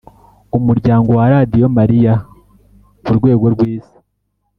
Umuryango 0.57 1.09
wa 1.17 1.25
Radio 1.33 1.65
Maria 1.77 2.13
ku 3.03 3.11
rwego 3.17 3.45
rw 3.53 3.61
Isi 3.73 3.95